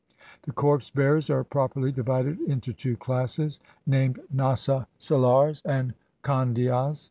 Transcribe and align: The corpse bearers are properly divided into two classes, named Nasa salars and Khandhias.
The 0.47 0.51
corpse 0.51 0.89
bearers 0.89 1.29
are 1.29 1.43
properly 1.43 1.91
divided 1.91 2.39
into 2.41 2.73
two 2.73 2.97
classes, 2.97 3.59
named 3.85 4.19
Nasa 4.35 4.87
salars 4.99 5.61
and 5.63 5.93
Khandhias. 6.23 6.97